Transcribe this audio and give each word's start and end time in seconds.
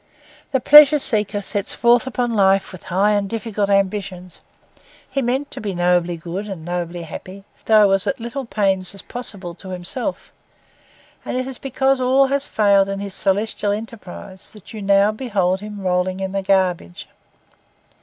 The 0.51 0.59
pleasure 0.59 0.97
seeker 0.97 1.43
sets 1.43 1.75
forth 1.75 2.07
upon 2.07 2.33
life 2.33 2.71
with 2.71 2.81
high 2.85 3.11
and 3.11 3.29
difficult 3.29 3.69
ambitions; 3.69 4.41
he 5.07 5.21
meant 5.21 5.51
to 5.51 5.61
be 5.61 5.75
nobly 5.75 6.17
good 6.17 6.47
and 6.49 6.65
nobly 6.65 7.03
happy, 7.03 7.43
though 7.65 7.91
at 7.93 8.07
as 8.07 8.19
little 8.19 8.45
pains 8.45 8.95
as 8.95 9.03
possible 9.03 9.53
to 9.53 9.69
himself; 9.69 10.31
and 11.23 11.37
it 11.37 11.45
is 11.45 11.59
because 11.59 11.99
all 11.99 12.25
has 12.25 12.47
failed 12.47 12.89
in 12.89 12.99
his 12.99 13.13
celestial 13.13 13.71
enterprise 13.71 14.49
that 14.53 14.73
you 14.73 14.81
now 14.81 15.11
behold 15.11 15.59
him 15.59 15.81
rolling 15.81 16.19
in 16.19 16.31
the 16.31 16.41
garbage. 16.41 17.07